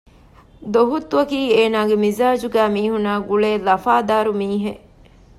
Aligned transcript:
ދޮހުއްތުއަކީ 0.73 1.39
އޭނާގެ 1.55 1.95
މިޒާޖުގައި 2.03 2.71
މީހުންނާއި 2.75 3.25
ގުޅޭ 3.27 3.51
ލަފާދާރު 3.67 4.31
މީހެއް 4.39 4.81